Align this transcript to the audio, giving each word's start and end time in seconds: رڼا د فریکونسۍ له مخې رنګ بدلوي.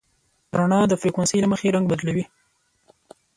رڼا 0.57 0.81
د 0.87 0.93
فریکونسۍ 1.01 1.39
له 1.41 1.47
مخې 1.53 1.73
رنګ 1.75 1.85
بدلوي. 1.91 2.25